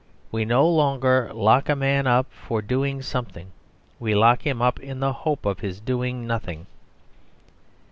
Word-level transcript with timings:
We 0.31 0.45
no 0.45 0.67
longer 0.67 1.29
lock 1.31 1.69
a 1.69 1.75
man 1.75 2.07
up 2.07 2.25
for 2.31 2.63
doing 2.63 3.03
something; 3.03 3.51
we 3.99 4.15
lock 4.15 4.41
him 4.41 4.59
up 4.59 4.79
in 4.79 4.99
the 4.99 5.13
hope 5.13 5.45
of 5.45 5.59
his 5.59 5.79
doing 5.79 6.25
nothing. 6.25 6.65